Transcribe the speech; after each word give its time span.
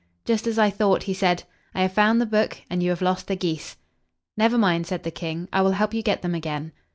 "Just 0.25 0.47
as 0.47 0.57
I 0.57 0.71
thought," 0.71 1.03
he 1.03 1.13
said. 1.13 1.43
"I 1.75 1.83
have 1.83 1.93
found 1.93 2.19
the 2.19 2.25
book, 2.25 2.57
and 2.71 2.81
you 2.81 2.89
have 2.89 3.03
lost 3.03 3.27
the 3.27 3.35
geese." 3.35 3.77
"Never 4.35 4.57
mind," 4.57 4.87
said 4.87 5.03
the 5.03 5.11
king, 5.11 5.47
"I 5.53 5.61
will 5.61 5.73
help 5.73 5.93
you 5.93 6.01
get 6.01 6.23
them 6.23 6.33
again." 6.33 6.71